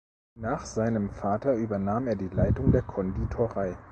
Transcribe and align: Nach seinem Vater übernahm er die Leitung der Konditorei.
Nach 0.39 0.65
seinem 0.65 1.11
Vater 1.11 1.53
übernahm 1.53 2.07
er 2.07 2.15
die 2.15 2.27
Leitung 2.29 2.71
der 2.71 2.81
Konditorei. 2.81 3.77